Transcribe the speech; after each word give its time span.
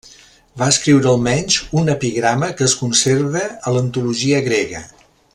Va 0.61 0.67
escriure 0.75 1.09
almenys 1.11 1.57
un 1.81 1.91
epigrama 1.95 2.49
que 2.61 2.67
es 2.69 2.75
conserva 2.81 3.43
a 3.61 3.75
l'antologia 3.77 4.41
grega. 4.49 4.83